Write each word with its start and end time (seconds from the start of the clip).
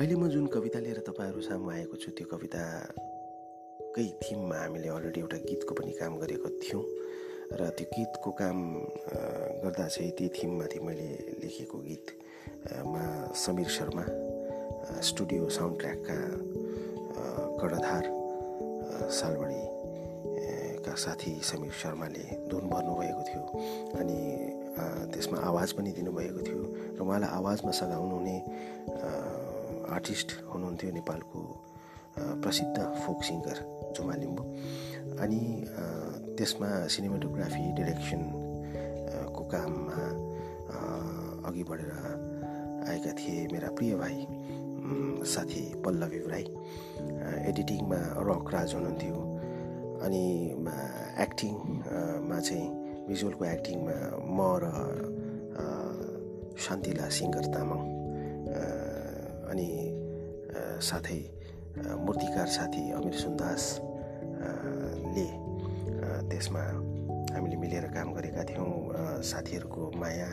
अहिले 0.00 0.16
म 0.16 0.28
जुन 0.32 0.46
कविता 0.48 0.78
लिएर 0.80 1.04
तपाईँहरू 1.04 1.40
सामु 1.44 1.68
आएको 1.76 1.96
छु 2.00 2.10
त्यो 2.16 2.26
कविताकै 2.32 4.04
थिममा 4.24 4.56
हामीले 4.56 4.88
अलरेडी 4.88 5.20
एउटा 5.20 5.36
गीतको 5.44 5.72
पनि 5.76 5.92
काम 6.00 6.16
गरेको 6.16 6.48
थियौँ। 6.56 6.84
र 7.60 7.68
त्यो 7.76 7.86
गीतको 7.92 8.30
काम 8.40 8.56
गर्दा 9.60 9.86
चाहिँ 9.92 10.12
त्यही 10.16 10.32
थिममाथि 10.32 10.78
मैले 10.80 11.08
लेखेको 11.44 11.78
गीतमा 11.84 13.04
समीर 13.44 13.68
शर्मा 13.76 14.04
स्टुडियो 15.04 15.48
साउन्ड 15.52 15.76
ट्र्याकका 15.80 16.16
कर्णधार 17.60 18.04
सालबारीका 19.20 20.94
साथी 20.96 21.32
समीर 21.44 21.72
शर्माले 21.76 22.24
धुन 22.48 22.64
भर्नुभएको 22.72 23.22
थियो। 23.28 23.42
अनि 24.00 24.18
त्यसमा 25.12 25.44
आवाज 25.44 25.68
पनि 25.76 25.92
दिनुभएको 25.92 26.40
थियो। 26.48 26.64
र 26.96 26.98
उहाँलाई 27.04 27.30
आवाजमा 27.36 27.72
सघाउनु 27.80 28.16
हुने 28.16 28.36
आर्टिस्ट 29.96 30.28
हुनुहुन्थ्यो 30.52 30.90
नेपालको 30.92 31.40
प्रसिद्ध 32.42 32.76
फोक 33.02 33.22
सिङ्गर 33.24 33.58
झुमा 33.96 34.14
लिम्बू। 34.22 34.44
अनि 35.22 35.40
त्यसमा 36.38 36.70
सिनेमाटोग्राफी 36.94 37.64
डिरेक्सन 37.78 38.22
को 39.34 39.42
काममा 39.52 40.02
अघि 41.48 41.62
बढेर 41.70 41.90
आएका 42.88 43.12
थिए 43.18 43.46
मेरा 43.52 43.68
प्रिय 43.76 43.94
भाइ 44.02 44.16
साथी 45.32 45.62
पल्लवी 45.84 46.18
राई। 46.32 46.46
एडिटिङमा 47.50 48.00
रक 48.28 48.46
राज 48.54 48.74
हुनुहुन्थ्यो। 48.74 49.16
अनि 50.04 50.24
एक्टिङमा 51.24 52.38
चाहिँ 52.40 52.68
भिजुअलको 53.08 53.44
एक्टिङमा 53.44 53.96
म 54.36 54.38
र 54.62 54.66
शान्तिला 56.64 57.08
सिङ्गर 57.16 57.44
तामाङ। 57.54 57.99
अनि 59.50 59.68
साथै 60.88 61.20
मूर्तिकार 62.06 62.48
साथी 62.56 62.82
अमिर 62.98 63.14
सुन्दासले 63.24 65.26
त्यसमा 66.30 66.62
हामीले 67.34 67.56
मिलेर 67.62 67.86
काम 67.94 68.08
गरेका 68.14 68.42
थियौँ। 68.50 68.70
साथीहरूको 69.30 69.82
माया 70.00 70.28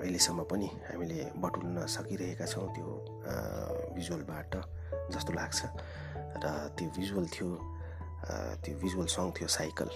अहिलेसम्म 0.00 0.40
पनि 0.50 0.68
हामीले 0.88 1.18
बटुल्न 1.42 1.76
सकिरहेका 1.86 2.46
छौँ 2.52 2.66
त्यो 2.74 2.88
भिजुअलबाट 3.96 4.52
जस्तो 5.12 5.32
लाग्छ। 5.32 5.60
र 6.42 6.44
त्यो 6.76 6.88
भिजुअल 6.96 7.26
थियो 7.34 7.48
त्यो 8.64 8.74
भिजुअल 8.82 9.06
सङ 9.16 9.26
थियो 9.36 9.48
साइकल। 9.48 9.88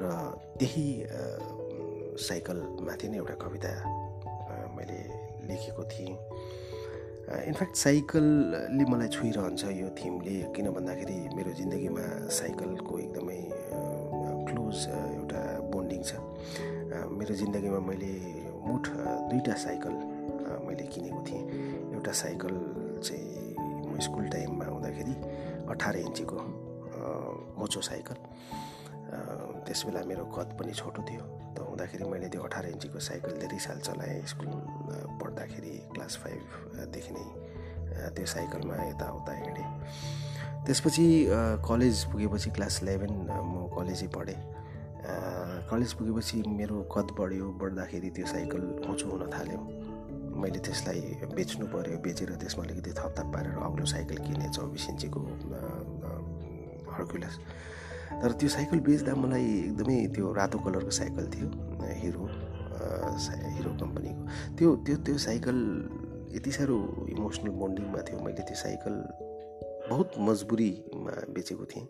र 0.00 0.02
त्यही 0.58 0.86
साइकलमाथि 2.18 3.06
नै 3.08 3.16
एउटा 3.18 3.34
कविता 3.42 3.72
मैले 4.76 5.00
लेखेको 5.48 5.82
थिएँ। 5.92 6.14
इनफ्याक्ट 7.24 7.76
साइकलले 7.76 8.84
मलाई 8.84 9.08
छोइरहन्छ 9.08 9.64
यो 9.64 9.88
थिमले 9.96 10.36
किन 10.52 10.66
भन्दाखेरि 10.76 11.18
मेरो 11.36 11.52
जिन्दगीमा 11.56 12.04
साइकलको 12.28 12.98
एकदमै 12.98 13.40
क्लोज 14.48 14.76
एउटा 14.92 15.40
बोन्डिङ 15.72 16.02
छ। 16.04 16.20
मेरो 17.18 17.34
जिन्दगीमा 17.42 17.80
मैले 17.88 18.12
मुठ 18.68 18.84
दुईवटा 19.28 19.54
साइकल 19.64 19.94
मैले 20.68 20.84
किनेको 20.92 21.20
थिएँ। 21.24 21.42
एउटा 21.96 22.12
साइकल 22.12 22.54
चाहिँ 23.00 23.56
म 23.88 23.98
स्कुल 24.04 24.28
टाइममा 24.28 24.66
हुँदाखेरि 24.66 25.14
अठार 25.72 25.96
इन्चीको 25.96 26.38
मोचो 27.58 27.80
साइकल। 27.88 28.18
त्यस 29.64 29.80
बेला 29.86 30.04
मेरो 30.12 30.24
कद 30.36 30.56
पनि 30.60 30.72
छोटो 30.76 31.02
थियो। 31.08 31.24
हुँदाखेरि 31.74 32.04
मैले 32.06 32.28
त्यो 32.30 32.42
अठार 32.46 32.66
इन्चीको 32.70 32.98
साइकल 33.02 33.32
धेरै 33.42 33.58
साल 33.58 33.78
चलाएँ। 33.82 34.22
स्कुल 34.30 34.48
पढ्दाखेरि 35.18 35.74
क्लास 35.94 36.12
फाइभदेखि 36.22 37.12
नै 37.14 37.26
त्यो 38.14 38.26
साइकलमा 38.26 38.74
यताउता 38.94 39.32
हिँडेँ। 39.34 39.68
त्यसपछि 40.66 41.06
कलेज 41.66 42.04
पुगेपछि 42.12 42.50
क्लास 42.56 42.74
इलेभेन 42.82 43.12
म 43.26 43.66
कलेजै 43.74 44.08
पढेँ। 44.14 44.38
कलेज 45.70 45.92
पुगेपछि 45.98 46.36
मेरो 46.48 46.76
कद 46.94 47.08
बढ्यो 47.18 47.46
बढ्दाखेरि 47.60 48.10
त्यो 48.16 48.26
साइकल 48.26 48.62
उँचो 48.88 49.06
हुन 49.10 49.22
थाल्यो। 49.34 49.60
मैले 50.40 50.58
त्यसलाई 50.66 51.00
बेच्नु 51.34 51.66
पऱ्यो 51.74 51.98
बेचेर 52.04 52.30
त्यसमा 52.40 52.62
अलिकति 52.64 52.90
थपथाप 52.98 53.26
पारेर 53.34 53.54
अग्लो 53.66 53.84
साइकल 53.86 54.18
किने 54.26 54.48
चौबिस 54.56 54.88
इन्चीको 54.90 55.20
हर्कुलस 56.94 57.34
तर 58.22 58.32
त्यो 58.40 58.48
साइकल 58.56 58.78
बेच्दा 58.86 59.14
मलाई 59.14 59.46
एकदमै 59.68 59.98
त्यो 60.14 60.32
रातो 60.40 60.58
कलरको 60.64 60.92
साइकल 61.00 61.24
थियो 61.34 61.48
हिरो 62.02 62.24
हिरो 63.56 63.70
कम्पनीको। 63.80 64.22
त्यो 64.58 64.68
त्यो 64.86 64.96
त्यो 65.06 65.16
साइकल 65.26 65.58
यति 66.36 66.50
साह्रो 66.56 66.78
इमोसनल 67.14 67.50
बोन्डिङमा 67.60 68.00
थियो 68.06 68.18
मैले 68.24 68.42
त्यो 68.48 68.56
साइकल 68.64 68.94
बहुत 69.90 70.08
मजबुरीमा 70.28 71.14
बेचेको 71.34 71.64
थिएँ। 71.72 71.86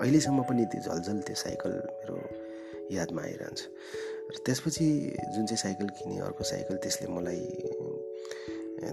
अहिलेसम्म 0.00 0.42
पनि 0.48 0.64
त्यो 0.72 0.80
झलझल 0.86 1.18
त्यो 1.26 1.36
साइकल 1.44 1.72
मेरो 1.98 2.16
यादमा 2.96 3.22
आइरहन्छ। 3.22 3.60
र 4.32 4.36
त्यसपछि 4.46 4.86
जुन 5.34 5.44
चाहिँ 5.46 5.62
साइकल 5.64 5.88
किनेँ 5.98 6.20
अर्को 6.20 6.44
साइकल 6.44 6.76
त्यसले 6.84 7.06
मलाई 7.12 7.42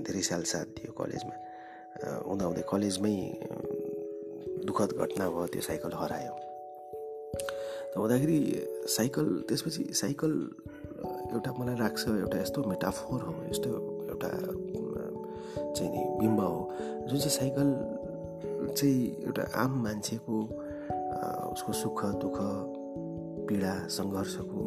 धेरै 0.06 0.22
साल 0.30 0.44
साथ 0.52 0.68
दियो 0.76 0.92
कलेजमा। 1.00 1.36
हुँदा 2.28 2.46
हुँदै 2.46 2.64
कलेजमै 2.72 3.16
दुःखद 4.66 4.92
घटना 5.02 5.30
भयो 5.30 5.46
त्यो 5.54 5.62
साइकल 5.62 5.92
हरायो। 6.02 6.34
हुँदाखेरि 7.98 8.40
साइकल 8.96 9.28
त्यसपछि 9.50 9.84
साइकल 10.02 10.32
एउटा 11.34 11.52
मलाई 11.60 11.76
लाग्छ 11.80 12.08
एउटा 12.08 12.38
यस्तो 12.42 12.64
मेटाफोर 12.70 13.22
हो 13.22 13.34
यस्तो 13.50 13.70
एउटा 14.12 14.30
चाहिँ 15.76 15.90
नि 15.92 16.02
बिम्ब 16.20 16.40
हो। 16.40 16.60
जुन 17.08 17.18
चाहिँ 17.20 17.36
साइकल 17.40 17.68
चाहिँ 18.78 19.00
एउटा 19.26 19.44
आम 19.64 19.72
मान्छेको 19.84 20.36
उसको 21.54 21.72
सुख 21.82 22.00
दुःख 22.24 22.38
पीडा 23.48 23.74
सङ्घर्षको 23.98 24.62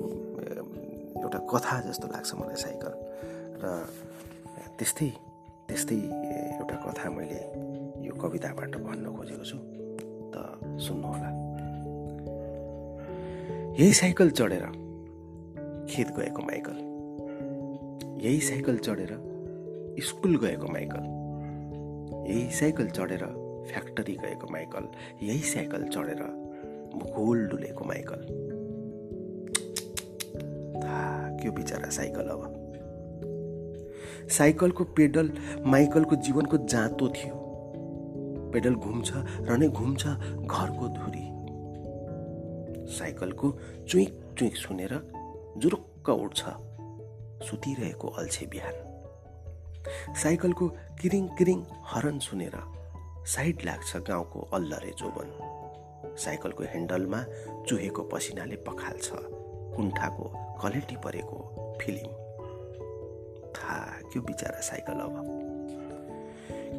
एउटा 1.22 1.38
कथा 1.52 1.80
जस्तो 1.88 2.06
लाग्छ 2.08 2.30
मलाई 2.40 2.56
साइकल। 2.64 2.92
र 3.62 3.66
त्यस्तै 4.78 5.10
त्यस्तै 5.68 6.00
एउटा 6.60 6.76
कथा 6.86 7.10
मैले 7.10 7.42
यो 8.06 8.12
कविताबाट 8.22 8.76
भन्न 8.86 9.04
खोजेको 9.16 9.44
छु। 9.44 9.58
सुन्नुहोला। 10.78 11.48
यही 13.72 13.92
साइकल 13.92 14.30
चढेर 14.30 14.62
खेत 15.90 16.08
गएको 16.08 16.42
माइकल। 16.42 16.88
यही 18.24 18.40
साइकल 18.40 18.76
चढेर 18.76 19.18
स्कुल 20.00 20.38
गएको 20.38 20.66
माइकल। 20.66 21.18
यही 22.30 22.50
साइकल 22.50 22.86
चढेर 22.86 23.24
फ्याक्ट्री 23.72 24.14
गएको 24.14 24.46
माइकल। 24.50 24.88
यही 25.22 25.38
साइकल 25.38 25.84
चढेर 25.84 26.22
भूगोल 26.96 27.46
डुलेको 27.46 27.84
माइकल। 27.84 28.26
के 31.42 31.50
बिचरा 31.50 31.90
साइकल 31.90 32.22
अब। 32.22 32.64
साइकलको 34.30 34.84
पेडल 34.84 35.32
माइकलको 35.66 36.16
जीवनको 36.16 36.56
जाँतो 36.56 37.08
थियो। 37.08 37.47
पेडल 38.52 38.74
घुम्छ 38.74 39.08
र 39.48 39.56
नै 39.56 39.68
घुम्छ 39.68 40.02
घरको 40.46 40.88
धुरी। 40.98 41.26
साइकलको 42.98 43.48
चुइक 43.88 44.12
चुइक 44.38 44.56
सुनेर 44.56 44.92
जुरुक्क 45.58 46.08
उठ्छ 46.08 46.40
सुतिरहेको 47.48 48.08
अल्छे 48.08 48.46
बिहान। 48.46 48.76
साइकलको 50.14 50.68
किरिङ 51.00 51.26
किरिङ 51.38 51.60
हरन 51.84 52.18
सुनेर 52.18 52.56
साइड 53.26 53.64
लाग्छ 53.64 53.96
गाउँको 53.96 54.40
अल्लरे 54.52 54.92
जोबन। 54.98 55.28
साइकलको 56.18 56.64
ह्यान्डलमा 56.64 57.20
चुहेको 57.68 58.02
पसिनाले 58.02 58.56
पखाल्छ 58.68 59.06
कुण्ठाको 59.76 60.24
कलेटी 60.62 60.96
परेको 60.96 61.38
फिलिम। 61.80 62.10
थाहा 63.54 63.78
त्यो 64.10 64.22
बिचरा 64.22 64.60
साइकल 64.60 64.98
अब? 65.00 65.47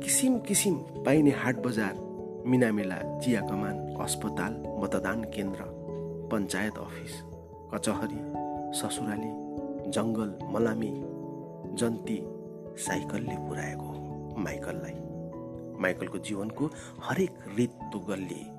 किसिम 0.09 0.39
किसिम 0.39 0.75
पाइने 0.75 1.29
हाट 1.29 1.55
बजार 1.55 1.93
मिनामेला 2.45 3.19
चिया 3.19 3.41
कमान 3.41 3.95
अस्पताल 3.95 4.79
मतदान 4.83 5.23
केन्द्र 5.23 5.59
पञ्चायत 6.31 6.77
अफिस 6.77 7.11
कचहरी 7.73 8.17
ससुराली 8.79 9.29
जङ्गल 9.91 10.39
मलामी 10.49 10.91
जन्ती 11.75 12.23
साइकलले 12.77 13.35
पुऱ्याएको 13.37 13.83
हो 13.83 14.35
माइकललाई। 14.37 14.93
माइकलको 15.79 16.17
जीवनको 16.17 16.69
हरेक 17.03 17.37
रित्तो 17.57 17.99
गल्ली 17.99 18.49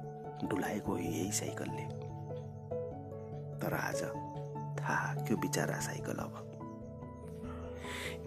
डुलाएको 0.47 0.99
यही 0.99 1.33
साइकलले। 1.33 1.83
तर 3.59 3.75
आज 3.75 4.03
थाहा 4.81 5.15
त्यो 5.15 5.37
बिचरा 5.37 5.81
साइकल 5.81 6.13
अब? 6.13 6.59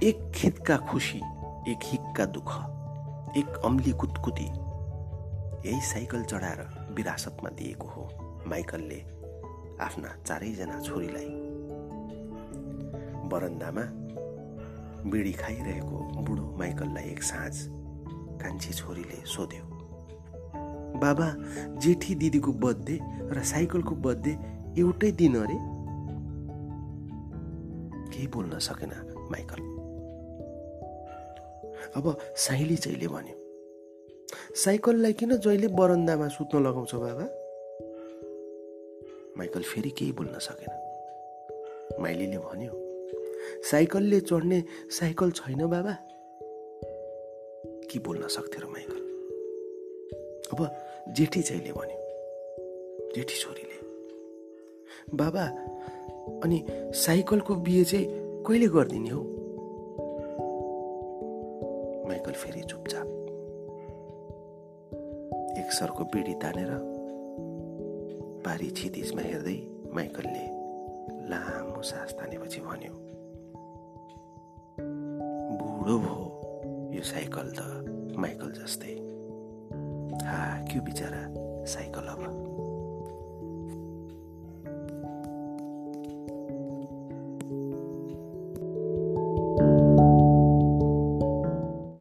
एक 0.03 0.31
खितका 0.35 0.77
खुसी 0.77 1.17
एक 1.71 1.79
हिक्का 1.83 2.25
दुःख। 2.25 2.79
एक 3.37 3.47
अम्ली 3.65 3.91
कुतकुती 3.91 4.43
यही 5.69 5.81
साइकल 5.81 6.23
चढाएर 6.23 6.91
विरासतमा 6.91 7.49
दिएको 7.49 7.87
हो 7.87 8.09
माइकलले 8.47 8.99
आफ्ना 9.81 10.07
चारैजना 10.25 10.79
छोरीलाई। 10.79 11.25
बरन्दामा 13.29 13.81
बिडी 15.09 15.33
खाइरहेको 15.33 15.97
बुढो 16.21 16.55
माइकललाई 16.57 17.03
एक 17.03 17.23
साँझ 17.23 17.55
कान्छी 18.43 18.73
छोरीले 18.73 19.25
सोध्यो 19.25 19.63
बाबा 21.01 21.33
जेठी 21.79 22.15
दिदीको 22.15 22.51
बर्थडे 22.51 22.99
र 23.35 23.43
साइकलको 23.43 23.95
बर्थडे 23.95 24.37
एउटै 24.81 25.11
दिन 25.11 25.35
अरे? 25.35 25.57
केही 28.13 28.27
बोल्न 28.27 28.59
सकेन 28.59 28.93
माइकल। 29.31 29.82
अब 31.95 32.17
साइली 32.37 32.75
चैले 32.75 33.07
भन्यो 33.07 33.35
साइकललाई 34.55 35.13
किन 35.13 35.37
जहिले 35.37 35.67
बरन्दामा 35.67 36.27
सुत्न 36.27 36.59
लगाउँछ 36.67 36.95
बाबा? 36.95 37.25
माइकल 39.37 39.61
फेरि 39.61 39.89
केही 39.89 40.11
बोल्न 40.11 40.39
सकेन। 40.39 42.01
माइलीले 42.01 42.37
भन्यो 42.37 42.71
साइकलले 43.71 44.19
चढ्ने 44.19 44.63
साइकल 44.91 45.31
छैन 45.31 45.67
बाबा। 45.67 45.97
के 47.91 47.99
बोल्न 47.99 48.27
सक्थ्यो 48.27 48.67
र 48.67 48.71
माइकल? 48.71 49.01
अब 50.53 50.59
जेठी 51.13 51.41
चाहिँले 51.41 51.71
भन्यो 51.71 53.11
जेठी 53.15 53.35
छोरीले 53.35 53.77
बाबा 55.17 55.45
अनि 56.43 56.65
साइकलको 56.95 57.55
बिहे 57.55 57.83
चाहिँ 57.83 58.05
कहिले 58.47 58.67
गरिदिने 58.67 59.09
हो? 59.09 59.32
सरको 65.73 66.03
बिडी 66.03 66.33
तानेर 66.33 66.71
बारी 68.45 68.69
छिदिजमा 68.69 69.21
हेर्दै 69.21 69.57
माइकलले 69.95 70.45
लामो 71.29 71.81
सास 71.81 72.13
तानेपछि 72.13 72.61
भन्यो 72.61 72.93
बुढो 75.59 75.97
भो 75.99 76.15
यो 76.95 77.03
साइकल 77.03 77.51
त 77.57 77.61
माइकल 78.17 78.51
जस्तै। 78.51 78.95
हा 80.25 80.39
क्यों 80.67 80.83
बिचरा 80.85 81.23
साइकल 81.65 82.07
अब? 82.07 82.52